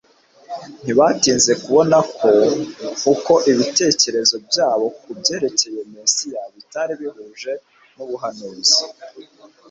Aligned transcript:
Ntibatinze 0.83 1.51
kubona 1.63 1.97
ko 2.17 2.29
uko 3.13 3.33
ibitekerezo 3.51 4.35
byabo 4.47 4.85
ku 5.01 5.09
byerekeye 5.19 5.79
Mesiya 5.95 6.41
bitari 6.55 6.93
bihuje 7.01 7.53
n'ubuhanuzi; 7.95 8.81